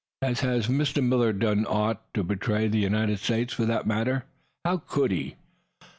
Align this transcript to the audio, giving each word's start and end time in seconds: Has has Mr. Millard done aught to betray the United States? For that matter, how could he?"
Has 0.23 0.39
has 0.39 0.65
Mr. 0.65 1.03
Millard 1.03 1.37
done 1.37 1.63
aught 1.67 2.01
to 2.15 2.23
betray 2.23 2.67
the 2.67 2.79
United 2.79 3.19
States? 3.19 3.53
For 3.53 3.65
that 3.65 3.85
matter, 3.85 4.25
how 4.65 4.77
could 4.77 5.11
he?" 5.11 5.35